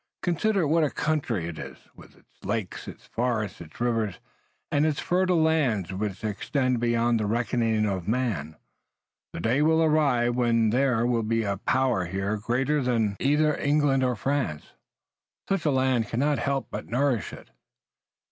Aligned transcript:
Consider 0.23 0.67
what 0.67 0.83
a 0.83 0.89
country 0.89 1.45
it 1.47 1.59
is, 1.59 1.77
with 1.95 2.15
its 2.17 2.43
lakes, 2.43 2.87
its 2.87 3.05
forests, 3.05 3.61
its 3.61 3.79
rivers, 3.79 4.15
and 4.71 4.83
its 4.83 4.99
fertile 4.99 5.39
lands, 5.39 5.93
which 5.93 6.23
extend 6.23 6.79
beyond 6.79 7.19
the 7.19 7.27
reckoning 7.27 7.85
of 7.85 8.07
man. 8.07 8.55
The 9.31 9.41
day 9.41 9.61
will 9.61 9.83
arrive 9.83 10.33
when 10.35 10.71
there 10.71 11.05
will 11.05 11.21
be 11.21 11.43
a 11.43 11.57
power 11.57 12.05
here 12.05 12.37
greater 12.37 12.81
than 12.81 13.15
either 13.19 13.55
England 13.59 14.03
or 14.03 14.15
France. 14.15 14.73
Such 15.47 15.65
a 15.65 15.71
land 15.71 16.07
cannot 16.07 16.39
help 16.39 16.69
but 16.71 16.87
nourish 16.87 17.31
it." 17.31 17.51